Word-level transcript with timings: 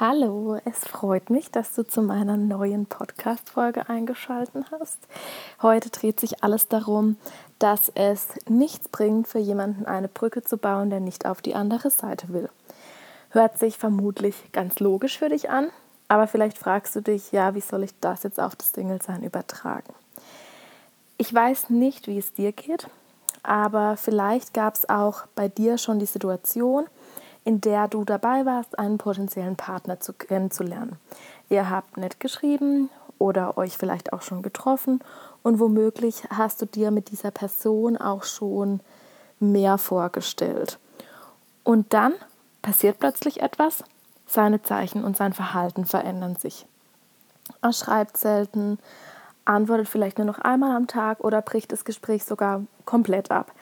Hallo, 0.00 0.58
es 0.64 0.80
freut 0.80 1.30
mich, 1.30 1.52
dass 1.52 1.72
du 1.72 1.86
zu 1.86 2.02
meiner 2.02 2.36
neuen 2.36 2.86
Podcast-Folge 2.86 3.88
eingeschaltet 3.88 4.66
hast. 4.72 4.98
Heute 5.62 5.88
dreht 5.90 6.18
sich 6.18 6.42
alles 6.42 6.66
darum, 6.66 7.16
dass 7.60 7.92
es 7.94 8.26
nichts 8.48 8.88
bringt, 8.88 9.28
für 9.28 9.38
jemanden 9.38 9.86
eine 9.86 10.08
Brücke 10.08 10.42
zu 10.42 10.56
bauen, 10.56 10.90
der 10.90 10.98
nicht 10.98 11.26
auf 11.26 11.42
die 11.42 11.54
andere 11.54 11.90
Seite 11.90 12.30
will. 12.30 12.48
Hört 13.30 13.60
sich 13.60 13.78
vermutlich 13.78 14.34
ganz 14.50 14.80
logisch 14.80 15.16
für 15.16 15.28
dich 15.28 15.48
an, 15.48 15.68
aber 16.08 16.26
vielleicht 16.26 16.58
fragst 16.58 16.96
du 16.96 17.00
dich, 17.00 17.30
ja, 17.30 17.54
wie 17.54 17.60
soll 17.60 17.84
ich 17.84 17.94
das 18.00 18.24
jetzt 18.24 18.40
auf 18.40 18.56
das 18.56 18.72
Single-Sein 18.72 19.22
übertragen? 19.22 19.94
Ich 21.18 21.32
weiß 21.32 21.70
nicht, 21.70 22.08
wie 22.08 22.18
es 22.18 22.32
dir 22.32 22.50
geht, 22.50 22.88
aber 23.44 23.96
vielleicht 23.96 24.54
gab 24.54 24.74
es 24.74 24.88
auch 24.88 25.26
bei 25.36 25.46
dir 25.46 25.78
schon 25.78 26.00
die 26.00 26.06
Situation, 26.06 26.86
in 27.44 27.60
der 27.60 27.88
du 27.88 28.04
dabei 28.04 28.46
warst, 28.46 28.78
einen 28.78 28.98
potenziellen 28.98 29.56
Partner 29.56 30.00
zu, 30.00 30.12
kennenzulernen. 30.12 30.96
Ihr 31.50 31.68
habt 31.68 31.96
nett 31.96 32.20
geschrieben 32.20 32.88
oder 33.18 33.58
euch 33.58 33.76
vielleicht 33.76 34.12
auch 34.12 34.22
schon 34.22 34.42
getroffen 34.42 35.00
und 35.42 35.60
womöglich 35.60 36.24
hast 36.30 36.62
du 36.62 36.66
dir 36.66 36.90
mit 36.90 37.10
dieser 37.10 37.30
Person 37.30 37.96
auch 37.96 38.24
schon 38.24 38.80
mehr 39.40 39.78
vorgestellt. 39.78 40.78
Und 41.62 41.92
dann 41.92 42.14
passiert 42.62 42.98
plötzlich 42.98 43.42
etwas, 43.42 43.84
seine 44.26 44.62
Zeichen 44.62 45.04
und 45.04 45.16
sein 45.16 45.34
Verhalten 45.34 45.84
verändern 45.84 46.36
sich. 46.36 46.66
Er 47.60 47.74
schreibt 47.74 48.16
selten, 48.16 48.78
antwortet 49.44 49.88
vielleicht 49.88 50.16
nur 50.16 50.26
noch 50.26 50.38
einmal 50.38 50.74
am 50.74 50.86
Tag 50.86 51.20
oder 51.20 51.42
bricht 51.42 51.72
das 51.72 51.84
Gespräch 51.84 52.24
sogar 52.24 52.62
komplett 52.86 53.30
ab 53.30 53.52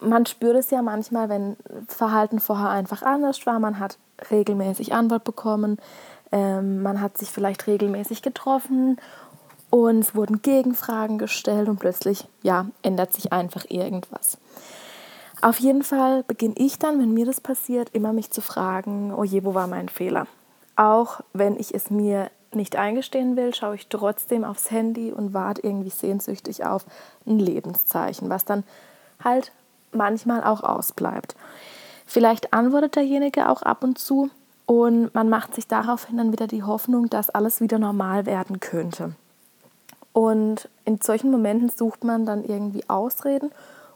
man 0.00 0.26
spürt 0.26 0.56
es 0.56 0.70
ja 0.70 0.82
manchmal, 0.82 1.28
wenn 1.28 1.56
Verhalten 1.88 2.40
vorher 2.40 2.70
einfach 2.70 3.02
anders 3.02 3.46
war. 3.46 3.58
Man 3.58 3.78
hat 3.78 3.98
regelmäßig 4.30 4.92
Antwort 4.92 5.24
bekommen, 5.24 5.78
ähm, 6.32 6.82
man 6.82 7.00
hat 7.00 7.18
sich 7.18 7.30
vielleicht 7.30 7.66
regelmäßig 7.66 8.22
getroffen 8.22 8.98
und 9.70 10.00
es 10.00 10.14
wurden 10.14 10.42
Gegenfragen 10.42 11.18
gestellt 11.18 11.68
und 11.68 11.80
plötzlich, 11.80 12.26
ja, 12.42 12.66
ändert 12.82 13.12
sich 13.12 13.32
einfach 13.32 13.64
irgendwas. 13.68 14.38
Auf 15.42 15.58
jeden 15.60 15.82
Fall 15.82 16.22
beginne 16.22 16.54
ich 16.56 16.78
dann, 16.78 16.98
wenn 17.00 17.12
mir 17.12 17.26
das 17.26 17.40
passiert, 17.40 17.90
immer 17.92 18.12
mich 18.12 18.30
zu 18.30 18.40
fragen, 18.40 19.12
oh 19.12 19.24
je, 19.24 19.44
wo 19.44 19.54
war 19.54 19.66
mein 19.66 19.88
Fehler? 19.88 20.26
Auch 20.76 21.20
wenn 21.32 21.58
ich 21.58 21.74
es 21.74 21.90
mir 21.90 22.30
nicht 22.54 22.76
eingestehen 22.76 23.36
will, 23.36 23.54
schaue 23.54 23.74
ich 23.74 23.88
trotzdem 23.88 24.44
aufs 24.44 24.70
Handy 24.70 25.12
und 25.12 25.34
warte 25.34 25.62
irgendwie 25.62 25.90
sehnsüchtig 25.90 26.64
auf 26.64 26.86
ein 27.26 27.38
Lebenszeichen, 27.38 28.30
was 28.30 28.44
dann 28.44 28.64
halt 29.22 29.52
manchmal 29.94 30.44
auch 30.44 30.62
ausbleibt. 30.62 31.36
Vielleicht 32.06 32.52
antwortet 32.52 32.96
derjenige 32.96 33.48
auch 33.48 33.62
ab 33.62 33.82
und 33.82 33.98
zu 33.98 34.30
und 34.66 35.14
man 35.14 35.28
macht 35.28 35.54
sich 35.54 35.66
daraufhin 35.66 36.16
dann 36.16 36.32
wieder 36.32 36.46
die 36.46 36.62
Hoffnung, 36.62 37.10
dass 37.10 37.30
alles 37.30 37.60
wieder 37.60 37.78
normal 37.78 38.26
werden 38.26 38.60
könnte. 38.60 39.14
Und 40.12 40.68
in 40.84 41.00
solchen 41.00 41.30
Momenten 41.30 41.68
sucht 41.68 42.04
man 42.04 42.24
dann 42.24 42.44
irgendwie 42.44 42.88
Ausreden 42.88 43.50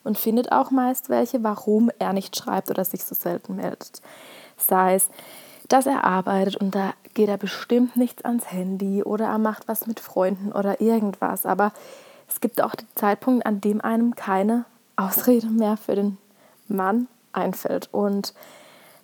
und 0.04 0.19
findet 0.19 0.52
auch 0.52 0.70
meist 0.70 1.08
welche, 1.08 1.44
warum 1.44 1.91
er 1.98 2.12
nicht 2.12 2.36
schreibt 2.36 2.70
oder 2.70 2.84
sich 2.84 3.04
so 3.04 3.14
selten 3.14 3.56
meldet. 3.56 4.02
Sei 4.56 4.94
es, 4.94 5.08
dass 5.69 5.86
er 5.86 6.04
arbeitet 6.04 6.56
und 6.56 6.74
da 6.74 6.92
geht 7.14 7.28
er 7.28 7.36
bestimmt 7.36 7.96
nichts 7.96 8.24
ans 8.24 8.50
Handy 8.50 9.02
oder 9.02 9.26
er 9.26 9.38
macht 9.38 9.69
was 9.69 9.86
mit 9.86 10.00
Freunden 10.00 10.50
oder 10.52 10.80
irgendwas. 10.80 11.46
Aber 11.46 11.72
es 12.28 12.41
gibt 12.41 12.62
auch 12.62 12.74
den 12.74 12.88
Zeitpunkt, 12.94 13.46
an 13.46 13.60
dem 13.60 13.80
einem 13.80 14.16
keine 14.16 14.64
Ausrede 14.98 15.46
mehr 15.46 15.77
für 15.77 15.94
den 15.94 16.18
Mann 16.66 17.08
einfällt. 17.32 17.88
Und 17.92 18.34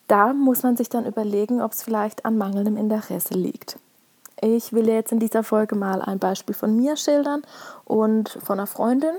da 0.09 0.33
muss 0.33 0.63
man 0.63 0.77
sich 0.77 0.89
dann 0.89 1.07
überlegen, 1.07 1.63
ob 1.63 1.73
es 1.73 1.83
vielleicht 1.83 2.25
an 2.25 2.37
mangelndem 2.37 2.77
Interesse 2.77 3.35
liegt. 3.35 3.79
Ich 4.41 4.73
will 4.73 4.89
jetzt 4.89 5.13
in 5.13 5.21
dieser 5.21 5.43
Folge 5.43 5.77
mal 5.77 6.03
ein 6.03 6.19
Beispiel 6.19 6.55
von 6.55 6.77
mir 6.77 6.97
schildern 6.97 7.43
und 7.85 8.29
von 8.29 8.59
einer 8.59 8.67
Freundin. 8.67 9.15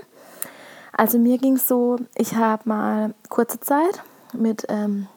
Also 0.92 1.18
mir 1.18 1.38
ging 1.38 1.56
es 1.56 1.66
so, 1.66 1.96
ich 2.14 2.36
habe 2.36 2.68
mal 2.68 3.14
kurze 3.28 3.58
Zeit 3.60 4.02
mit 4.32 4.66
ähm, 4.68 5.08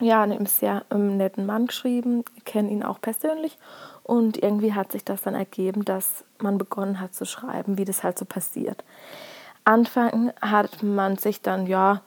ja, 0.00 0.22
einem 0.22 0.46
sehr 0.46 0.84
ähm, 0.90 1.16
netten 1.16 1.46
Mann 1.46 1.66
geschrieben, 1.66 2.24
kenne 2.44 2.70
ihn 2.70 2.82
auch 2.82 3.00
persönlich 3.00 3.58
und 4.02 4.42
irgendwie 4.42 4.74
hat 4.74 4.92
sich 4.92 5.04
das 5.04 5.22
dann 5.22 5.34
ergeben, 5.34 5.84
dass 5.84 6.24
man 6.38 6.58
begonnen 6.58 7.00
hat 7.00 7.14
zu 7.14 7.24
schreiben, 7.24 7.78
wie 7.78 7.84
das 7.84 8.04
halt 8.04 8.18
so 8.18 8.24
passiert. 8.24 8.84
Anfang 9.66 10.32
hat 10.40 10.82
man 10.82 11.16
sich 11.18 11.42
dann, 11.42 11.66
ja, 11.66 12.00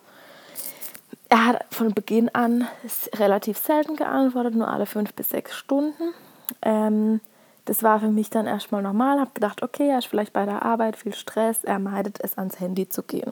er 1.29 1.45
hat 1.45 1.65
von 1.69 1.93
Beginn 1.93 2.29
an 2.29 2.67
relativ 3.13 3.57
selten 3.57 3.95
geantwortet, 3.95 4.55
nur 4.55 4.67
alle 4.67 4.85
fünf 4.85 5.13
bis 5.13 5.29
sechs 5.29 5.55
Stunden. 5.55 6.13
Ähm, 6.61 7.21
das 7.65 7.83
war 7.83 7.99
für 7.99 8.07
mich 8.07 8.31
dann 8.31 8.47
erstmal 8.47 8.81
normal, 8.81 9.19
habe 9.19 9.31
gedacht, 9.33 9.61
okay, 9.61 9.89
er 9.89 9.99
ist 9.99 10.07
vielleicht 10.07 10.33
bei 10.33 10.45
der 10.45 10.63
Arbeit, 10.63 10.95
viel 10.95 11.13
Stress, 11.13 11.63
er 11.63 11.77
meidet 11.77 12.19
es, 12.23 12.37
ans 12.37 12.59
Handy 12.59 12.89
zu 12.89 13.03
gehen. 13.03 13.31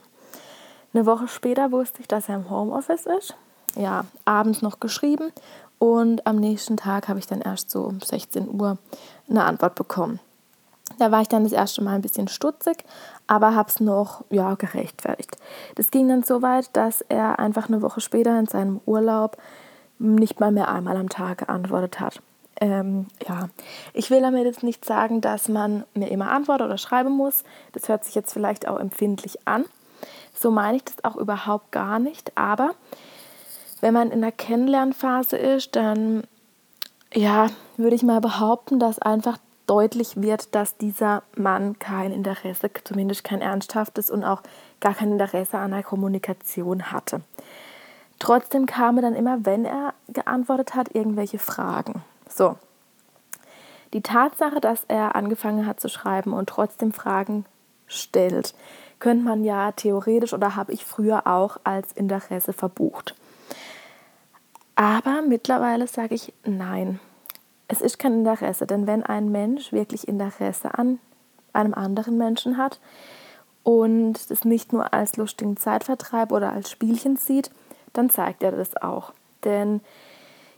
Eine 0.93 1.05
Woche 1.05 1.27
später 1.27 1.71
wusste 1.71 2.01
ich, 2.01 2.07
dass 2.07 2.29
er 2.29 2.35
im 2.35 2.49
Homeoffice 2.49 3.07
ist. 3.07 3.35
Ja, 3.75 4.05
abends 4.25 4.61
noch 4.61 4.79
geschrieben 4.79 5.31
und 5.79 6.27
am 6.27 6.35
nächsten 6.35 6.77
Tag 6.77 7.07
habe 7.07 7.19
ich 7.19 7.27
dann 7.27 7.41
erst 7.41 7.71
so 7.71 7.83
um 7.83 7.99
16 8.01 8.49
Uhr 8.49 8.77
eine 9.29 9.43
Antwort 9.43 9.75
bekommen. 9.75 10.19
Da 10.97 11.11
war 11.11 11.21
ich 11.21 11.27
dann 11.27 11.43
das 11.43 11.53
erste 11.53 11.83
Mal 11.83 11.95
ein 11.95 12.01
bisschen 12.01 12.27
stutzig, 12.27 12.83
aber 13.27 13.55
habe 13.55 13.69
es 13.69 13.79
noch 13.79 14.23
ja, 14.29 14.55
gerechtfertigt. 14.55 15.37
Das 15.75 15.91
ging 15.91 16.07
dann 16.07 16.23
so 16.23 16.41
weit, 16.41 16.69
dass 16.73 17.01
er 17.01 17.39
einfach 17.39 17.67
eine 17.67 17.81
Woche 17.81 18.01
später 18.01 18.37
in 18.39 18.47
seinem 18.47 18.79
Urlaub 18.85 19.37
nicht 19.99 20.39
mal 20.39 20.51
mehr 20.51 20.69
einmal 20.69 20.95
am 20.97 21.09
Tag 21.09 21.39
geantwortet 21.39 21.99
hat. 21.99 22.21
Ähm, 22.59 23.07
ja, 23.27 23.49
ich 23.93 24.09
will 24.09 24.21
damit 24.21 24.45
jetzt 24.45 24.63
nicht 24.63 24.85
sagen, 24.85 25.21
dass 25.21 25.47
man 25.47 25.83
mir 25.93 26.09
immer 26.09 26.31
antworten 26.31 26.63
oder 26.63 26.77
schreiben 26.77 27.11
muss. 27.11 27.43
Das 27.73 27.87
hört 27.87 28.03
sich 28.03 28.15
jetzt 28.15 28.33
vielleicht 28.33 28.67
auch 28.67 28.79
empfindlich 28.79 29.47
an. 29.47 29.65
So 30.33 30.51
meine 30.51 30.77
ich 30.77 30.83
das 30.83 31.03
auch 31.03 31.15
überhaupt 31.15 31.71
gar 31.71 31.99
nicht. 31.99 32.35
Aber 32.35 32.71
wenn 33.81 33.93
man 33.93 34.11
in 34.11 34.21
der 34.21 34.31
Kennenlernphase 34.31 35.37
ist, 35.37 35.75
dann 35.75 36.23
ja, 37.13 37.47
würde 37.77 37.95
ich 37.95 38.03
mal 38.03 38.21
behaupten, 38.21 38.79
dass 38.79 38.99
einfach 38.99 39.37
deutlich 39.67 40.21
wird, 40.21 40.55
dass 40.55 40.77
dieser 40.77 41.23
Mann 41.35 41.77
kein 41.77 42.11
Interesse, 42.11 42.71
zumindest 42.83 43.23
kein 43.23 43.41
ernsthaftes 43.41 44.09
und 44.09 44.23
auch 44.23 44.41
gar 44.79 44.95
kein 44.95 45.11
Interesse 45.11 45.57
an 45.57 45.71
der 45.71 45.83
Kommunikation 45.83 46.91
hatte. 46.91 47.21
Trotzdem 48.19 48.65
kamen 48.65 49.03
dann 49.03 49.15
immer, 49.15 49.45
wenn 49.45 49.65
er 49.65 49.93
geantwortet 50.07 50.73
hat, 50.73 50.95
irgendwelche 50.95 51.37
Fragen. 51.37 52.01
So. 52.27 52.55
Die 53.93 54.01
Tatsache, 54.01 54.59
dass 54.59 54.83
er 54.87 55.15
angefangen 55.15 55.65
hat 55.65 55.79
zu 55.79 55.89
schreiben 55.89 56.33
und 56.33 56.49
trotzdem 56.49 56.91
Fragen 56.91 57.45
stellt, 57.85 58.55
könnte 58.99 59.23
man 59.23 59.43
ja 59.43 59.71
theoretisch 59.73 60.33
oder 60.33 60.55
habe 60.55 60.73
ich 60.73 60.83
früher 60.83 61.27
auch 61.27 61.57
als 61.63 61.91
Interesse 61.91 62.53
verbucht. 62.53 63.15
Aber 64.75 65.21
mittlerweile 65.21 65.87
sage 65.87 66.15
ich 66.15 66.33
nein 66.43 66.99
es 67.67 67.81
ist 67.81 67.99
kein 67.99 68.19
Interesse, 68.19 68.65
denn 68.65 68.87
wenn 68.87 69.03
ein 69.03 69.31
Mensch 69.31 69.71
wirklich 69.71 70.07
Interesse 70.07 70.77
an 70.77 70.99
einem 71.53 71.73
anderen 71.73 72.17
Menschen 72.17 72.57
hat 72.57 72.79
und 73.63 74.15
es 74.29 74.45
nicht 74.45 74.71
nur 74.71 74.93
als 74.93 75.17
lustigen 75.17 75.57
Zeitvertreib 75.57 76.31
oder 76.31 76.53
als 76.53 76.71
Spielchen 76.71 77.17
sieht, 77.17 77.51
dann 77.93 78.09
zeigt 78.09 78.43
er 78.43 78.51
das 78.51 78.77
auch. 78.77 79.13
Denn 79.43 79.81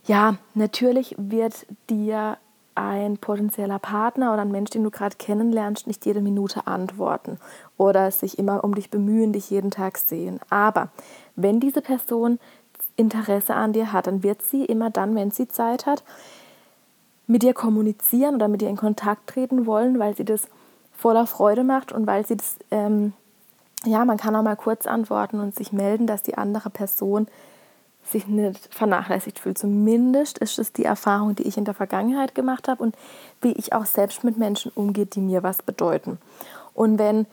ja, 0.06 0.36
natürlich 0.54 1.16
wird 1.18 1.66
dir 1.90 2.38
ein 2.76 3.18
potenzieller 3.18 3.80
Partner 3.80 4.32
oder 4.32 4.44
ein 4.44 4.52
Mensch, 4.52 4.70
den 4.70 4.84
du 4.84 4.92
gerade 4.92 5.18
kennenlernst, 5.18 5.88
nicht 5.88 6.06
jede 6.06 6.22
Minute 6.22 6.68
antworten 6.68 7.38
oder 7.78 8.10
sich 8.12 8.40
immer 8.40 8.64
um 8.64 8.74
dich 8.74 8.90
bemühen, 8.90 9.34
dich 9.34 9.50
jeden 9.50 9.72
Tag 9.72 9.98
sehen. 9.98 10.40
Aber 10.50 10.90
wenn 11.36 11.60
diese 11.60 11.82
Person 11.82 12.40
Interesse 12.96 13.56
an 13.56 13.74
dir 13.74 13.92
hat, 13.92 14.08
dann 14.08 14.24
wird 14.24 14.42
sie 14.42 14.66
immer 14.66 14.90
dann, 14.90 15.16
wenn 15.16 15.32
sie 15.32 15.48
Zeit 15.48 15.86
hat, 15.86 16.04
mit 17.30 17.44
dir 17.44 17.54
kommunizieren 17.54 18.36
oder 18.36 18.48
mit 18.48 18.62
dir 18.62 18.70
in 18.70 18.76
Kontakt 18.76 19.28
treten 19.28 19.68
wollen, 19.68 20.00
weil 20.00 20.16
sie 20.16 20.26
das 20.26 20.48
voller 20.92 21.28
Freude 21.28 21.64
macht 21.64 21.92
und 21.92 22.08
weil 22.08 22.26
sie 22.26 22.36
das, 22.36 22.58
ähm, 22.72 23.14
ja, 23.86 24.04
man 24.04 24.18
kann 24.18 24.36
auch 24.36 24.42
mal 24.42 24.56
kurz 24.56 24.88
antworten 24.88 25.40
und 25.40 25.56
sich 25.56 25.72
melden, 25.72 26.08
dass 26.08 26.24
die 26.24 26.38
andere 26.38 26.72
Person 26.72 27.28
sich 28.04 28.28
nicht 28.28 28.74
vernachlässigt 28.74 29.38
fühlt. 29.38 29.60
Zumindest 29.60 30.40
ist 30.40 30.58
es 30.58 30.74
die 30.74 30.86
Erfahrung, 30.86 31.36
die 31.36 31.44
ich 31.44 31.58
in 31.58 31.66
der 31.66 31.76
Vergangenheit 31.76 32.34
gemacht 32.34 32.68
habe 32.68 32.82
und 32.82 32.96
wie 33.42 33.52
ich 33.52 33.74
auch 33.74 33.86
selbst 33.86 34.24
mit 34.24 34.38
Menschen 34.38 34.72
umgehe, 34.74 35.06
die 35.06 35.22
mir 35.22 35.44
was 35.44 35.62
bedeuten. 35.62 36.18
Und 36.74 36.98
wenn 36.98 37.28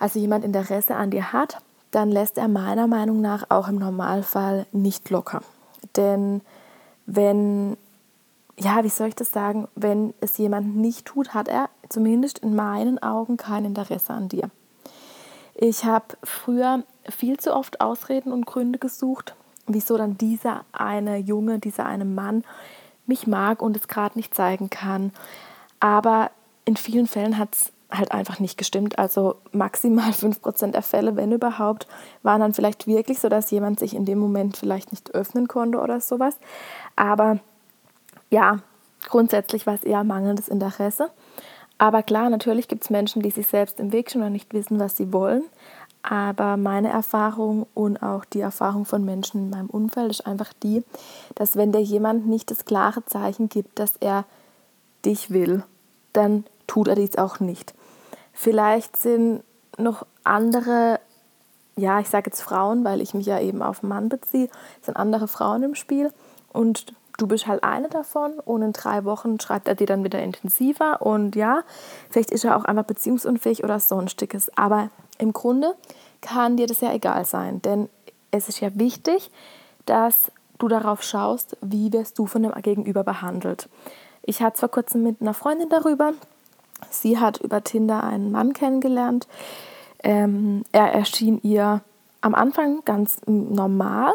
also 0.00 0.18
jemand 0.18 0.44
Interesse 0.44 0.96
an 0.96 1.12
dir 1.12 1.32
hat, 1.32 1.58
dann 1.92 2.10
lässt 2.10 2.38
er 2.38 2.48
meiner 2.48 2.88
Meinung 2.88 3.20
nach 3.20 3.44
auch 3.50 3.68
im 3.68 3.76
Normalfall 3.76 4.66
nicht 4.72 5.10
locker. 5.10 5.42
Denn 5.94 6.40
wenn 7.06 7.76
ja, 8.58 8.84
wie 8.84 8.88
soll 8.88 9.08
ich 9.08 9.16
das 9.16 9.32
sagen, 9.32 9.68
wenn 9.74 10.14
es 10.20 10.38
jemand 10.38 10.76
nicht 10.76 11.06
tut, 11.06 11.34
hat 11.34 11.48
er 11.48 11.68
zumindest 11.88 12.38
in 12.38 12.54
meinen 12.54 13.02
Augen 13.02 13.36
kein 13.36 13.64
Interesse 13.64 14.12
an 14.12 14.28
dir. 14.28 14.50
Ich 15.54 15.84
habe 15.84 16.16
früher 16.22 16.82
viel 17.08 17.38
zu 17.38 17.54
oft 17.54 17.80
Ausreden 17.80 18.32
und 18.32 18.46
Gründe 18.46 18.78
gesucht, 18.78 19.34
wieso 19.66 19.96
dann 19.96 20.18
dieser 20.18 20.64
eine 20.72 21.16
Junge, 21.18 21.58
dieser 21.58 21.86
eine 21.86 22.04
Mann 22.04 22.44
mich 23.06 23.26
mag 23.26 23.62
und 23.62 23.76
es 23.76 23.88
gerade 23.88 24.16
nicht 24.16 24.34
zeigen 24.34 24.70
kann. 24.70 25.12
Aber 25.80 26.30
in 26.64 26.76
vielen 26.76 27.06
Fällen 27.06 27.38
hat 27.38 27.54
es 27.54 27.72
halt 27.90 28.12
einfach 28.12 28.40
nicht 28.40 28.58
gestimmt. 28.58 28.98
Also 28.98 29.36
maximal 29.52 30.10
5% 30.12 30.72
der 30.72 30.82
Fälle, 30.82 31.16
wenn 31.16 31.32
überhaupt, 31.32 31.86
waren 32.22 32.40
dann 32.40 32.54
vielleicht 32.54 32.86
wirklich 32.86 33.20
so, 33.20 33.28
dass 33.28 33.50
jemand 33.50 33.78
sich 33.78 33.94
in 33.94 34.04
dem 34.04 34.18
Moment 34.18 34.56
vielleicht 34.56 34.92
nicht 34.92 35.14
öffnen 35.14 35.48
konnte 35.48 35.78
oder 35.78 36.00
sowas. 36.00 36.38
Aber 36.96 37.38
ja, 38.34 38.58
grundsätzlich 39.08 39.64
war 39.64 39.74
es 39.74 39.84
eher 39.84 40.02
mangelndes 40.02 40.48
Interesse. 40.48 41.10
Aber 41.78 42.02
klar, 42.02 42.30
natürlich 42.30 42.66
gibt 42.66 42.82
es 42.82 42.90
Menschen, 42.90 43.22
die 43.22 43.30
sich 43.30 43.46
selbst 43.46 43.78
im 43.78 43.92
Weg 43.92 44.10
stehen 44.10 44.22
oder 44.22 44.30
nicht 44.30 44.52
wissen, 44.52 44.80
was 44.80 44.96
sie 44.96 45.12
wollen. 45.12 45.44
Aber 46.02 46.56
meine 46.56 46.88
Erfahrung 46.88 47.66
und 47.74 48.02
auch 48.02 48.24
die 48.24 48.40
Erfahrung 48.40 48.86
von 48.86 49.04
Menschen 49.04 49.44
in 49.44 49.50
meinem 49.50 49.70
Umfeld 49.70 50.10
ist 50.10 50.26
einfach 50.26 50.52
die, 50.52 50.82
dass 51.36 51.54
wenn 51.54 51.70
dir 51.70 51.80
jemand 51.80 52.26
nicht 52.26 52.50
das 52.50 52.64
klare 52.64 53.04
Zeichen 53.06 53.48
gibt, 53.48 53.78
dass 53.78 53.94
er 54.00 54.24
dich 55.04 55.30
will, 55.30 55.62
dann 56.12 56.44
tut 56.66 56.88
er 56.88 56.96
dies 56.96 57.16
auch 57.16 57.38
nicht. 57.38 57.72
Vielleicht 58.32 58.96
sind 58.96 59.44
noch 59.78 60.06
andere, 60.24 60.98
ja, 61.76 62.00
ich 62.00 62.08
sage 62.08 62.30
jetzt 62.30 62.42
Frauen, 62.42 62.84
weil 62.84 63.00
ich 63.00 63.14
mich 63.14 63.26
ja 63.26 63.38
eben 63.38 63.62
auf 63.62 63.82
einen 63.82 63.90
Mann 63.90 64.08
beziehe, 64.08 64.48
sind 64.82 64.96
andere 64.96 65.28
Frauen 65.28 65.62
im 65.62 65.74
Spiel 65.76 66.12
und 66.52 66.94
du 67.18 67.26
bist 67.26 67.46
halt 67.46 67.62
eine 67.62 67.88
davon 67.88 68.40
und 68.40 68.62
in 68.62 68.72
drei 68.72 69.04
Wochen 69.04 69.38
schreibt 69.40 69.68
er 69.68 69.74
dir 69.74 69.86
dann 69.86 70.04
wieder 70.04 70.22
intensiver 70.22 71.02
und 71.02 71.36
ja, 71.36 71.62
vielleicht 72.10 72.30
ist 72.30 72.44
er 72.44 72.56
auch 72.56 72.64
einfach 72.64 72.84
beziehungsunfähig 72.84 73.64
oder 73.64 73.78
sonstiges. 73.78 74.56
Aber 74.56 74.90
im 75.18 75.32
Grunde 75.32 75.74
kann 76.20 76.56
dir 76.56 76.66
das 76.66 76.80
ja 76.80 76.92
egal 76.92 77.24
sein, 77.24 77.62
denn 77.62 77.88
es 78.30 78.48
ist 78.48 78.60
ja 78.60 78.70
wichtig, 78.74 79.30
dass 79.86 80.32
du 80.58 80.68
darauf 80.68 81.02
schaust, 81.02 81.56
wie 81.60 81.92
wirst 81.92 82.18
du 82.18 82.26
von 82.26 82.42
dem 82.42 82.52
Gegenüber 82.62 83.04
behandelt. 83.04 83.68
Ich 84.22 84.42
hatte 84.42 84.58
vor 84.58 84.70
kurzem 84.70 85.02
mit 85.02 85.20
einer 85.20 85.34
Freundin 85.34 85.68
darüber. 85.68 86.14
Sie 86.90 87.18
hat 87.18 87.40
über 87.40 87.62
Tinder 87.62 88.02
einen 88.02 88.32
Mann 88.32 88.52
kennengelernt. 88.52 89.28
Ähm, 90.02 90.64
er 90.72 90.92
erschien 90.92 91.40
ihr 91.42 91.82
am 92.24 92.34
Anfang 92.34 92.82
ganz 92.86 93.20
normal. 93.26 94.12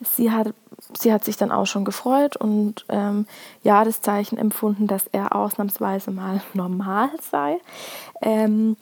Sie 0.00 0.32
hat, 0.32 0.52
sie 0.98 1.12
hat 1.12 1.24
sich 1.24 1.36
dann 1.36 1.52
auch 1.52 1.66
schon 1.66 1.84
gefreut 1.84 2.36
und 2.36 2.84
ähm, 2.88 3.26
ja, 3.62 3.84
das 3.84 4.00
Zeichen 4.00 4.36
empfunden, 4.36 4.88
dass 4.88 5.06
er 5.06 5.36
ausnahmsweise 5.36 6.10
mal 6.10 6.42
normal 6.54 7.10
sei. 7.30 7.60
Ähm, 8.20 8.76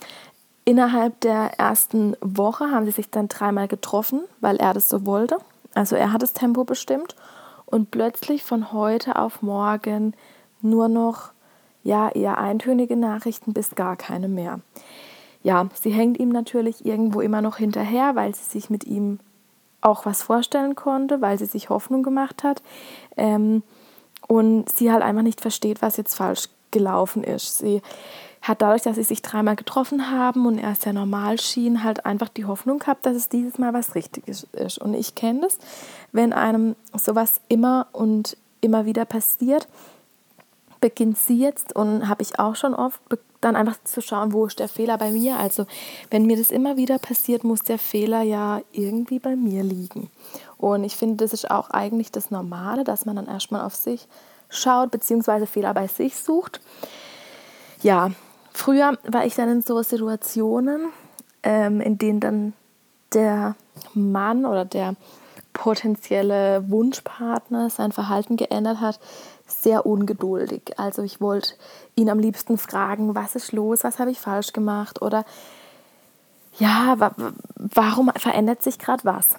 innerhalb 0.65 1.21
der 1.21 1.59
ersten 1.59 2.17
Woche 2.23 2.71
haben 2.71 2.87
sie 2.87 2.93
sich 2.93 3.11
dann 3.11 3.29
dreimal 3.29 3.69
getroffen, 3.69 4.23
weil 4.41 4.57
er 4.57 4.73
das 4.73 4.89
so 4.89 5.05
wollte. 5.05 5.37
Also 5.75 5.95
er 5.95 6.13
hat 6.13 6.23
das 6.23 6.33
Tempo 6.33 6.65
bestimmt 6.65 7.17
und 7.67 7.91
plötzlich 7.91 8.45
von 8.45 8.73
heute 8.73 9.17
auf 9.17 9.43
morgen 9.43 10.15
nur 10.63 10.89
noch 10.89 11.33
ja 11.83 12.09
eher 12.09 12.39
eintönige 12.39 12.97
Nachrichten 12.97 13.53
bis 13.53 13.75
gar 13.75 13.97
keine 13.97 14.29
mehr 14.29 14.61
ja, 15.43 15.69
sie 15.75 15.91
hängt 15.91 16.19
ihm 16.19 16.31
natürlich 16.31 16.85
irgendwo 16.85 17.21
immer 17.21 17.41
noch 17.43 17.57
hinterher, 17.57 18.15
weil 18.15 18.35
sie 18.35 18.45
sich 18.45 18.71
mit 18.71 18.85
ihm 18.85 19.19
auch 19.81 20.05
was 20.05 20.23
vorstellen 20.23 20.75
konnte, 20.75 21.21
weil 21.21 21.39
sie 21.39 21.47
sich 21.47 21.71
Hoffnung 21.71 22.03
gemacht 22.03 22.45
hat 22.45 22.63
ähm, 23.17 23.63
und 24.29 24.69
sie 24.71 24.93
halt 24.93 25.03
einfach 25.03 25.23
nicht 25.23 25.41
versteht, 25.41 25.81
was 25.81 25.97
jetzt 25.97 26.15
falsch 26.15 26.49
gelaufen 26.71 27.25
ist. 27.25 27.59
Sie 27.59 27.83
hat 28.43 28.63
dadurch, 28.63 28.83
dass 28.83 28.97
sie 28.97 29.03
sich 29.03 29.23
dreimal 29.23 29.57
getroffen 29.57 30.11
haben 30.11 30.47
und 30.47 30.59
er 30.59 30.75
sehr 30.75 30.93
normal 30.93 31.39
schien, 31.39 31.85
halt 31.85 32.07
einfach 32.07 32.29
die 32.29 32.47
Hoffnung 32.47 32.79
gehabt, 32.79 33.05
dass 33.05 33.17
es 33.17 33.29
dieses 33.29 33.59
Mal 33.59 33.75
was 33.75 33.95
Richtiges 33.95 34.47
ist. 34.53 34.79
Und 34.79 34.95
ich 34.95 35.15
kenne 35.15 35.43
das, 35.43 35.59
wenn 36.13 36.33
einem 36.33 36.75
sowas 36.97 37.41
immer 37.49 37.89
und 37.93 38.37
immer 38.61 38.87
wieder 38.87 39.05
passiert, 39.05 39.69
beginnt 40.81 41.19
sie 41.19 41.39
jetzt 41.39 41.77
und 41.77 42.09
habe 42.09 42.23
ich 42.23 42.39
auch 42.39 42.57
schon 42.57 42.75
oft 42.75 43.01
dann 43.41 43.57
einfach 43.57 43.77
zu 43.85 44.01
schauen, 44.01 44.33
wo 44.33 44.47
ist 44.47 44.59
der 44.59 44.69
Fehler 44.69 44.99
bei 44.99 45.11
mir. 45.11 45.39
Also 45.39 45.67
wenn 46.11 46.27
mir 46.27 46.37
das 46.37 46.51
immer 46.51 46.77
wieder 46.77 46.99
passiert, 46.99 47.45
muss 47.45 47.63
der 47.63 47.79
Fehler 47.79 48.23
ja 48.23 48.61
irgendwie 48.73 49.19
bei 49.19 49.37
mir 49.37 49.63
liegen. 49.63 50.11
Und 50.59 50.85
ich 50.85 50.97
finde, 50.97 51.17
das 51.17 51.33
ist 51.33 51.51
auch 51.51 51.71
eigentlich 51.71 52.13
das 52.13 52.31
Normale, 52.31 52.85
dass 52.85 53.07
man 53.07 53.17
dann 53.17 53.27
erstmal 53.27 53.65
auf 53.65 53.75
sich 53.75 54.07
schaut, 54.51 54.91
beziehungsweise 54.91 55.47
Fehler 55.47 55.73
bei 55.73 55.87
sich 55.87 56.17
sucht. 56.17 56.61
Ja, 57.83 58.11
früher 58.53 58.99
war 59.05 59.25
ich 59.25 59.35
dann 59.35 59.49
in 59.49 59.63
so 59.63 59.83
Situationen, 59.83 60.89
ähm, 61.43 61.81
in 61.81 61.97
denen 61.97 62.21
dann 62.21 62.53
der 63.15 63.57
Mann 63.95 64.45
oder 64.45 64.65
der 64.65 64.97
potenzielle 65.53 66.69
Wunschpartner 66.71 67.71
sein 67.71 67.93
Verhalten 67.93 68.37
geändert 68.37 68.81
hat, 68.81 69.01
sehr 69.51 69.87
ungeduldig. 69.87 70.79
Also 70.79 71.03
ich 71.03 71.21
wollte 71.21 71.55
ihn 71.95 72.11
am 72.11 72.19
liebsten 72.19 72.59
fragen, 72.59 73.15
was 73.15 73.35
ist 73.35 73.53
los, 73.53 73.85
was 73.85 73.99
habe 73.99 74.11
ich 74.11 74.21
falsch 74.21 74.53
gemacht 74.53 75.03
oder 75.03 75.25
ja, 76.59 76.95
wa 76.99 77.13
warum 77.57 78.11
verändert 78.17 78.63
sich 78.63 78.79
gerade 78.79 79.05
was? 79.05 79.37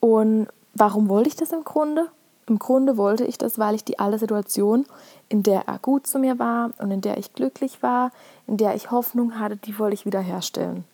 Und 0.00 0.48
warum 0.74 1.08
wollte 1.08 1.28
ich 1.28 1.36
das 1.36 1.52
im 1.52 1.64
Grunde? 1.64 2.08
Im 2.46 2.58
Grunde 2.58 2.98
wollte 2.98 3.24
ich 3.24 3.38
das, 3.38 3.58
weil 3.58 3.74
ich 3.74 3.84
die 3.84 3.98
alte 3.98 4.18
Situation, 4.18 4.84
in 5.30 5.42
der 5.42 5.66
er 5.66 5.78
gut 5.78 6.06
zu 6.06 6.18
mir 6.18 6.38
war 6.38 6.72
und 6.78 6.90
in 6.90 7.00
der 7.00 7.16
ich 7.16 7.32
glücklich 7.32 7.82
war, 7.82 8.10
in 8.46 8.58
der 8.58 8.74
ich 8.74 8.90
Hoffnung 8.90 9.38
hatte, 9.38 9.56
die 9.56 9.78
wollte 9.78 9.94
ich 9.94 10.04
wiederherstellen. 10.04 10.84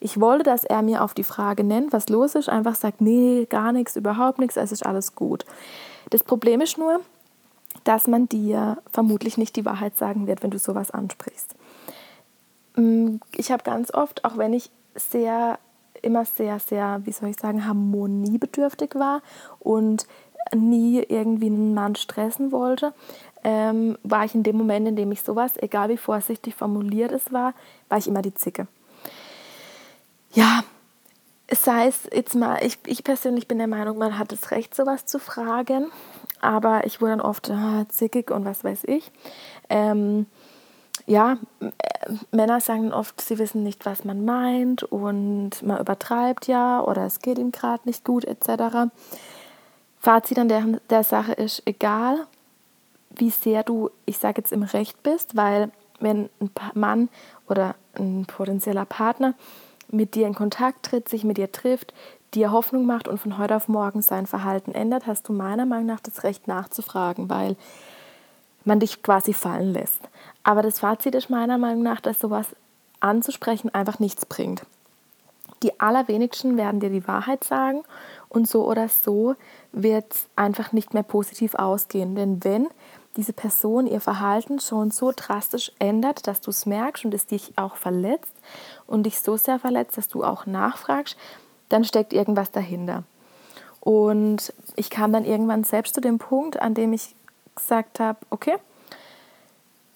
Ich 0.00 0.20
wollte, 0.20 0.42
dass 0.42 0.64
er 0.64 0.82
mir 0.82 1.04
auf 1.04 1.14
die 1.14 1.24
Frage 1.24 1.62
nennt, 1.62 1.92
was 1.92 2.08
los 2.08 2.34
ist, 2.34 2.48
einfach 2.48 2.74
sagt, 2.74 3.00
nee, 3.00 3.46
gar 3.48 3.70
nichts, 3.72 3.94
überhaupt 3.94 4.40
nichts, 4.40 4.56
es 4.56 4.72
ist 4.72 4.84
alles 4.84 5.14
gut. 5.14 5.46
Das 6.10 6.24
Problem 6.24 6.60
ist 6.60 6.76
nur, 6.76 7.00
dass 7.86 8.08
man 8.08 8.28
dir 8.28 8.78
vermutlich 8.92 9.38
nicht 9.38 9.54
die 9.54 9.64
Wahrheit 9.64 9.96
sagen 9.96 10.26
wird, 10.26 10.42
wenn 10.42 10.50
du 10.50 10.58
sowas 10.58 10.90
ansprichst. 10.90 11.54
Mm, 12.74 13.16
ich 13.32 13.52
habe 13.52 13.62
ganz 13.62 13.94
oft, 13.94 14.24
auch 14.24 14.36
wenn 14.36 14.52
ich 14.52 14.70
sehr, 14.96 15.60
immer 16.02 16.24
sehr, 16.24 16.58
sehr, 16.58 17.00
wie 17.04 17.12
soll 17.12 17.28
ich 17.28 17.36
sagen, 17.36 17.64
harmoniebedürftig 17.64 18.96
war 18.96 19.22
und 19.60 20.08
nie 20.54 21.00
irgendwie 21.00 21.46
einen 21.46 21.74
Mann 21.74 21.94
stressen 21.94 22.50
wollte, 22.50 22.92
ähm, 23.44 23.96
war 24.02 24.24
ich 24.24 24.34
in 24.34 24.42
dem 24.42 24.56
Moment, 24.56 24.88
in 24.88 24.96
dem 24.96 25.12
ich 25.12 25.22
sowas, 25.22 25.52
egal 25.56 25.88
wie 25.88 25.96
vorsichtig 25.96 26.56
formuliert 26.56 27.12
es 27.12 27.32
war, 27.32 27.54
war 27.88 27.98
ich 27.98 28.08
immer 28.08 28.22
die 28.22 28.34
Zicke. 28.34 28.66
Ja, 30.32 30.64
sei 31.50 31.86
es 31.86 32.08
jetzt 32.12 32.34
mal, 32.34 32.58
ich, 32.64 32.78
ich 32.86 33.04
persönlich 33.04 33.46
bin 33.46 33.58
der 33.58 33.66
Meinung, 33.66 33.98
man 33.98 34.18
hat 34.18 34.32
das 34.32 34.50
Recht, 34.50 34.74
sowas 34.74 35.06
zu 35.06 35.18
fragen 35.18 35.90
aber 36.40 36.86
ich 36.86 37.00
wurde 37.00 37.12
dann 37.12 37.20
oft 37.20 37.50
ah, 37.50 37.84
zickig 37.88 38.30
und 38.30 38.44
was 38.44 38.64
weiß 38.64 38.84
ich. 38.84 39.10
Ähm, 39.68 40.26
ja, 41.06 41.38
äh, 41.60 41.68
Männer 42.30 42.60
sagen 42.60 42.92
oft, 42.92 43.20
sie 43.20 43.38
wissen 43.38 43.62
nicht, 43.62 43.86
was 43.86 44.04
man 44.04 44.24
meint 44.24 44.82
und 44.82 45.62
man 45.62 45.80
übertreibt 45.80 46.46
ja 46.46 46.80
oder 46.82 47.04
es 47.04 47.20
geht 47.20 47.38
ihm 47.38 47.52
gerade 47.52 47.82
nicht 47.84 48.04
gut 48.04 48.24
etc. 48.24 48.90
Fazit 49.98 50.38
an 50.38 50.48
der, 50.48 50.64
der 50.90 51.04
Sache 51.04 51.32
ist, 51.32 51.62
egal 51.66 52.26
wie 53.10 53.30
sehr 53.30 53.62
du, 53.62 53.90
ich 54.04 54.18
sage 54.18 54.40
jetzt 54.40 54.52
im 54.52 54.62
Recht 54.62 55.02
bist, 55.02 55.36
weil 55.36 55.70
wenn 56.00 56.28
ein 56.40 56.50
Mann 56.74 57.08
oder 57.48 57.74
ein 57.94 58.26
potenzieller 58.26 58.84
Partner 58.84 59.34
mit 59.88 60.14
dir 60.14 60.26
in 60.26 60.34
Kontakt 60.34 60.84
tritt, 60.84 61.08
sich 61.08 61.24
mit 61.24 61.38
dir 61.38 61.52
trifft, 61.52 61.92
dir 62.34 62.52
Hoffnung 62.52 62.86
macht 62.86 63.08
und 63.08 63.18
von 63.18 63.38
heute 63.38 63.56
auf 63.56 63.68
morgen 63.68 64.02
sein 64.02 64.26
Verhalten 64.26 64.72
ändert, 64.72 65.06
hast 65.06 65.28
du 65.28 65.32
meiner 65.32 65.66
Meinung 65.66 65.86
nach 65.86 66.00
das 66.00 66.24
Recht 66.24 66.48
nachzufragen, 66.48 67.30
weil 67.30 67.56
man 68.64 68.80
dich 68.80 69.02
quasi 69.02 69.32
fallen 69.32 69.72
lässt. 69.72 70.00
Aber 70.42 70.62
das 70.62 70.80
Fazit 70.80 71.14
ist 71.14 71.30
meiner 71.30 71.58
Meinung 71.58 71.82
nach, 71.82 72.00
dass 72.00 72.18
sowas 72.18 72.46
anzusprechen 73.00 73.72
einfach 73.74 73.98
nichts 73.98 74.26
bringt. 74.26 74.62
Die 75.62 75.80
allerwenigsten 75.80 76.56
werden 76.56 76.80
dir 76.80 76.90
die 76.90 77.06
Wahrheit 77.08 77.44
sagen 77.44 77.82
und 78.28 78.48
so 78.48 78.68
oder 78.68 78.88
so 78.88 79.34
wird 79.72 80.12
es 80.12 80.26
einfach 80.36 80.72
nicht 80.72 80.94
mehr 80.94 81.02
positiv 81.02 81.54
ausgehen. 81.54 82.14
Denn 82.14 82.44
wenn 82.44 82.68
diese 83.16 83.32
Person 83.32 83.86
ihr 83.86 84.00
Verhalten 84.00 84.60
schon 84.60 84.90
so 84.90 85.12
drastisch 85.14 85.72
ändert, 85.78 86.26
dass 86.26 86.40
du 86.40 86.50
es 86.50 86.66
merkst 86.66 87.04
und 87.04 87.14
es 87.14 87.26
dich 87.26 87.52
auch 87.56 87.76
verletzt 87.76 88.34
und 88.86 89.04
dich 89.04 89.20
so 89.20 89.36
sehr 89.36 89.58
verletzt, 89.58 89.96
dass 89.96 90.08
du 90.08 90.22
auch 90.24 90.46
nachfragst, 90.46 91.16
dann 91.68 91.84
steckt 91.84 92.12
irgendwas 92.12 92.50
dahinter. 92.50 93.04
Und 93.80 94.52
ich 94.74 94.90
kam 94.90 95.12
dann 95.12 95.24
irgendwann 95.24 95.64
selbst 95.64 95.94
zu 95.94 96.00
dem 96.00 96.18
Punkt, 96.18 96.60
an 96.60 96.74
dem 96.74 96.92
ich 96.92 97.14
gesagt 97.54 98.00
habe, 98.00 98.18
okay, 98.30 98.56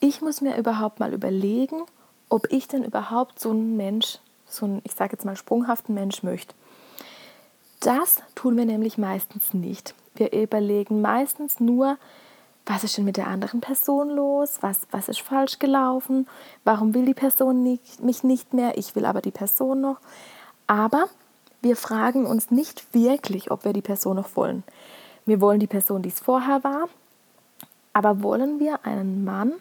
ich 0.00 0.23
muss 0.23 0.41
mir 0.41 0.57
überhaupt 0.57 1.00
mal 1.00 1.12
überlegen, 1.12 1.83
ob 2.29 2.50
ich 2.50 2.69
denn 2.69 2.85
überhaupt 2.85 3.39
so 3.39 3.50
einen 3.50 3.77
Mensch, 3.77 4.19
so 4.49 4.65
einen, 4.65 4.81
ich 4.85 4.93
sage 4.93 5.12
jetzt 5.12 5.25
mal, 5.25 5.37
sprunghaften 5.37 5.95
Mensch 5.95 6.23
möchte. 6.23 6.55
Das 7.81 8.23
tun 8.35 8.57
wir 8.57 8.65
nämlich 8.65 8.99
meistens 8.99 9.53
nicht. 9.53 9.95
Wir 10.15 10.33
überlegen 10.33 11.00
meistens 11.00 11.61
nur, 11.61 11.99
was 12.71 12.85
ist 12.85 12.97
denn 12.97 13.05
mit 13.05 13.17
der 13.17 13.27
anderen 13.27 13.61
Person 13.61 14.11
los? 14.11 14.59
Was, 14.61 14.87
was 14.93 15.09
ist 15.09 15.21
falsch 15.21 15.59
gelaufen? 15.59 16.29
Warum 16.62 16.95
will 16.95 17.05
die 17.05 17.15
Person 17.15 17.65
nicht, 17.65 18.00
mich 18.00 18.23
nicht 18.23 18.55
mehr? 18.55 18.79
Ich 18.79 18.95
will 18.95 19.07
aber 19.07 19.21
die 19.21 19.33
Person 19.33 19.81
noch. 19.81 19.99
Aber 20.69 21.09
wir 21.62 21.77
fragen 21.77 22.27
uns 22.27 22.53
nicht 22.53 22.95
wirklich, 22.95 23.50
ob 23.50 23.65
wir 23.65 23.73
die 23.73 23.83
Person 23.83 24.17
noch 24.17 24.37
wollen. 24.37 24.62
Wir 25.27 25.41
wollen 25.41 25.59
die 25.59 25.67
Person, 25.67 26.03
die 26.03 26.11
es 26.11 26.21
vorher 26.21 26.62
war, 26.62 26.89
Aber 27.93 28.23
wollen 28.23 28.61
wir 28.61 28.87
einen 28.87 29.25
Mann, 29.25 29.55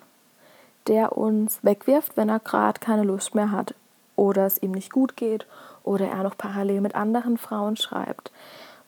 der 0.85 1.17
uns 1.17 1.59
wegwirft, 1.63 2.15
wenn 2.15 2.29
er 2.29 2.39
gerade 2.39 2.79
keine 2.79 3.03
Lust 3.03 3.33
mehr 3.33 3.51
hat 3.51 3.73
oder 4.15 4.45
es 4.45 4.61
ihm 4.61 4.71
nicht 4.71 4.91
gut 4.91 5.17
geht 5.17 5.47
oder 5.83 6.07
er 6.07 6.21
noch 6.21 6.37
parallel 6.37 6.81
mit 6.81 6.93
anderen 6.93 7.39
Frauen 7.39 7.75
schreibt? 7.75 8.31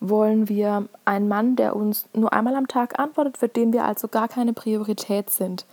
Wollen 0.01 0.49
wir 0.49 0.89
einen 1.05 1.27
Mann, 1.27 1.55
der 1.55 1.75
uns 1.75 2.09
nur 2.13 2.33
einmal 2.33 2.55
am 2.55 2.67
Tag 2.67 2.99
antwortet, 2.99 3.37
für 3.37 3.47
den 3.47 3.71
wir 3.71 3.85
also 3.85 4.07
gar 4.07 4.27
keine 4.27 4.51
Priorität 4.51 5.29
sind? 5.29 5.65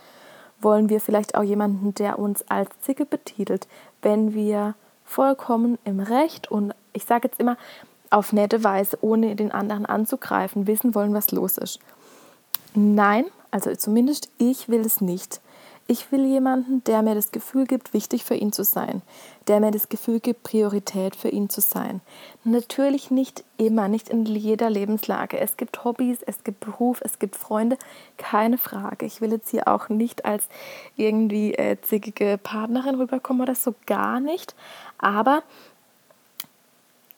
Wollen 0.61 0.87
wir 0.87 1.01
vielleicht 1.01 1.35
auch 1.35 1.43
jemanden, 1.43 1.93
der 1.95 2.19
uns 2.19 2.45
als 2.47 2.69
Zicke 2.81 3.05
betitelt, 3.05 3.67
wenn 4.01 4.33
wir 4.33 4.75
vollkommen 5.03 5.79
im 5.83 5.99
Recht 5.99 6.51
und 6.51 6.73
ich 6.93 7.05
sage 7.05 7.27
jetzt 7.27 7.39
immer 7.39 7.57
auf 8.11 8.31
nette 8.31 8.63
Weise, 8.63 8.97
ohne 9.01 9.35
den 9.35 9.51
anderen 9.51 9.85
anzugreifen, 9.85 10.67
wissen 10.67 10.93
wollen, 10.93 11.13
was 11.13 11.31
los 11.31 11.57
ist? 11.57 11.79
Nein, 12.75 13.25
also 13.51 13.73
zumindest 13.75 14.29
ich 14.37 14.69
will 14.69 14.81
es 14.81 15.01
nicht. 15.01 15.41
Ich 15.91 16.11
will 16.11 16.23
jemanden, 16.23 16.83
der 16.83 17.01
mir 17.01 17.15
das 17.15 17.31
Gefühl 17.31 17.65
gibt, 17.65 17.95
wichtig 17.95 18.23
für 18.23 18.35
ihn 18.35 18.51
zu 18.51 18.63
sein, 18.63 19.01
der 19.47 19.59
mir 19.59 19.71
das 19.71 19.89
Gefühl 19.89 20.19
gibt, 20.19 20.43
Priorität 20.43 21.15
für 21.15 21.29
ihn 21.29 21.49
zu 21.49 21.61
sein. 21.61 22.01
Natürlich 22.43 23.09
nicht 23.09 23.43
immer, 23.57 23.87
nicht 23.87 24.07
in 24.09 24.23
jeder 24.27 24.69
Lebenslage. 24.69 25.39
Es 25.39 25.57
gibt 25.57 25.83
Hobbys, 25.83 26.19
es 26.21 26.43
gibt 26.43 26.59
Beruf, 26.59 27.01
es 27.03 27.17
gibt 27.17 27.35
Freunde, 27.35 27.75
keine 28.17 28.59
Frage. 28.59 29.07
Ich 29.07 29.19
will 29.19 29.31
jetzt 29.31 29.49
hier 29.49 29.67
auch 29.67 29.89
nicht 29.89 30.25
als 30.25 30.47
irgendwie 30.95 31.55
äh, 31.55 31.75
zickige 31.81 32.37
Partnerin 32.37 32.93
rüberkommen 32.93 33.41
oder 33.41 33.55
so, 33.55 33.73
gar 33.87 34.19
nicht. 34.19 34.53
Aber 34.99 35.41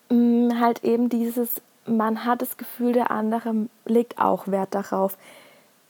mh, 0.08 0.16
mm, 0.16 0.60
halt 0.60 0.82
eben 0.82 1.10
dieses, 1.10 1.60
man 1.84 2.24
hat 2.24 2.40
das 2.40 2.56
Gefühl, 2.56 2.94
der 2.94 3.10
andere 3.10 3.68
legt 3.84 4.18
auch 4.18 4.48
Wert 4.48 4.74
darauf, 4.74 5.18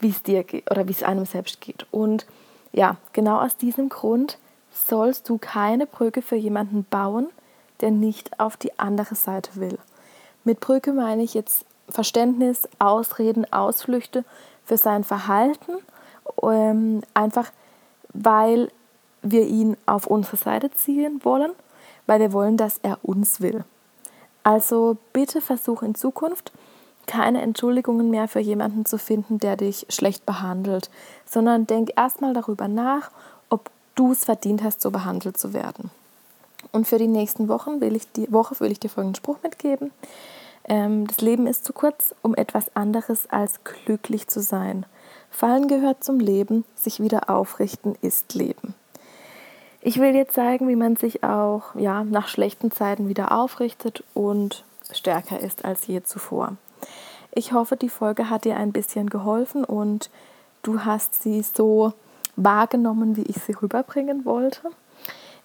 wie 0.01 0.11
es 0.11 0.25
dir 0.25 0.43
geht 0.43 0.69
oder 0.69 0.89
wie 0.89 0.93
es 0.93 1.05
einem 1.05 1.27
selbst 1.27 1.61
geht. 1.61 1.87
Und 1.93 2.27
ja, 2.73 2.97
genau 3.12 3.41
aus 3.41 3.57
diesem 3.57 3.88
Grund 3.88 4.38
sollst 4.71 5.29
du 5.29 5.38
keine 5.38 5.87
Brücke 5.87 6.23
für 6.23 6.37
jemanden 6.37 6.85
bauen, 6.88 7.29
der 7.81 7.91
nicht 7.91 8.41
auf 8.41 8.57
die 8.57 8.79
andere 8.79 9.14
Seite 9.14 9.57
will. 9.57 9.79
Mit 10.45 10.61
Brücke 10.61 10.93
meine 10.93 11.23
ich 11.23 11.35
jetzt 11.35 11.64
Verständnis, 11.88 12.69
Ausreden, 12.79 13.50
Ausflüchte 13.52 14.25
für 14.64 14.76
sein 14.76 15.05
Verhalten, 15.05 15.73
ähm, 16.43 17.02
einfach 17.14 17.50
weil 18.14 18.71
wir 19.23 19.47
ihn 19.47 19.76
auf 19.87 20.07
unsere 20.07 20.37
Seite 20.37 20.71
ziehen 20.71 21.21
wollen, 21.23 21.52
weil 22.07 22.21
wir 22.21 22.33
wollen, 22.33 22.57
dass 22.57 22.79
er 22.79 22.99
uns 23.02 23.41
will. 23.41 23.64
Also 24.43 24.97
bitte 25.12 25.41
versuch 25.41 25.83
in 25.83 25.95
Zukunft 25.95 26.52
keine 27.12 27.42
Entschuldigungen 27.42 28.09
mehr 28.09 28.26
für 28.26 28.40
jemanden 28.40 28.87
zu 28.87 28.97
finden, 28.97 29.38
der 29.38 29.57
dich 29.57 29.85
schlecht 29.90 30.25
behandelt, 30.25 30.88
sondern 31.26 31.66
denk 31.66 31.90
erstmal 31.95 32.33
darüber 32.33 32.69
nach, 32.69 33.11
ob 33.50 33.71
du 33.95 34.12
es 34.12 34.25
verdient 34.25 34.62
hast, 34.62 34.81
so 34.81 34.90
behandelt 34.90 35.37
zu 35.37 35.52
werden. 35.52 35.90
Und 36.73 36.87
für 36.87 36.97
die 36.97 37.09
nächsten 37.09 37.49
Wochen 37.49 37.83
will 37.83 37.97
ich 37.97 38.11
die 38.12 38.33
Woche 38.33 38.59
will 38.61 38.73
ich 38.73 38.81
dir 38.81 38.88
folgenden 38.88 39.16
Spruch 39.16 39.37
mitgeben. 39.42 39.90
Ähm, 40.64 41.07
das 41.07 41.21
Leben 41.21 41.47
ist 41.47 41.66
zu 41.66 41.75
kurz, 41.75 42.14
um 42.23 42.35
etwas 42.35 42.75
anderes 42.75 43.28
als 43.28 43.61
glücklich 43.62 44.26
zu 44.28 44.40
sein. 44.40 44.87
Fallen 45.31 45.69
gehört 45.69 46.02
zum 46.02 46.19
Leben, 46.19 46.64
sich 46.76 46.99
wieder 46.99 47.28
aufrichten 47.28 47.95
ist 48.00 48.33
Leben. 48.33 48.75
Ich 49.83 50.00
will 50.00 50.14
dir 50.14 50.28
zeigen, 50.28 50.66
wie 50.66 50.76
man 50.76 50.97
sich 50.97 51.25
auch 51.25 51.75
ja, 51.75 52.04
nach 52.04 52.28
schlechten 52.28 52.71
Zeiten 52.71 53.11
wieder 53.11 53.33
aufrichtet 53.33 54.02
und 54.14 54.64
stärker 54.92 55.40
ist 55.40 55.66
als 55.66 55.87
je 55.87 56.02
zuvor. 56.02 56.57
Ich 57.35 57.53
hoffe, 57.53 57.77
die 57.77 57.89
Folge 57.89 58.29
hat 58.29 58.45
dir 58.45 58.57
ein 58.57 58.73
bisschen 58.73 59.09
geholfen 59.09 59.65
und 59.65 60.11
du 60.62 60.85
hast 60.85 61.23
sie 61.23 61.43
so 61.43 61.95
wahrgenommen, 62.37 63.17
wie 63.17 63.23
ich 63.23 63.37
sie 63.37 63.53
rüberbringen 63.53 64.25
wollte. 64.25 64.71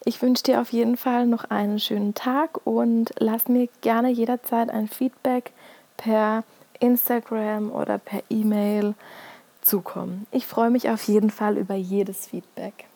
Ich 0.03 0.21
wünsche 0.21 0.43
dir 0.43 0.61
auf 0.61 0.71
jeden 0.71 0.97
Fall 0.97 1.25
noch 1.25 1.45
einen 1.45 1.79
schönen 1.79 2.13
Tag 2.13 2.65
und 2.65 3.13
lass 3.19 3.47
mir 3.47 3.67
gerne 3.81 4.09
jederzeit 4.09 4.69
ein 4.69 4.87
Feedback 4.87 5.51
per 5.95 6.43
Instagram 6.79 7.71
oder 7.71 7.97
per 7.97 8.21
E-Mail 8.29 8.93
zukommen. 9.61 10.27
Ich 10.31 10.45
freue 10.45 10.69
mich 10.69 10.89
auf 10.89 11.03
jeden 11.03 11.29
Fall 11.29 11.57
über 11.57 11.75
jedes 11.75 12.27
Feedback. 12.27 12.86